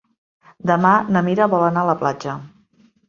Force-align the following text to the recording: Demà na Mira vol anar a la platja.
Demà 0.71 0.93
na 1.17 1.23
Mira 1.27 1.49
vol 1.53 1.67
anar 1.67 1.83
a 1.85 1.91
la 1.91 1.99
platja. 2.01 2.35